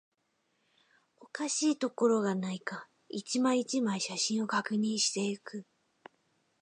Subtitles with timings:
[1.17, 5.67] おかしいところがないか、一枚、一枚、写真を確認していく